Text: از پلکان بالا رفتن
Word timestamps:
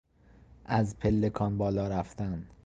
از 0.65 0.97
پلکان 0.99 1.57
بالا 1.57 1.87
رفتن 1.87 2.47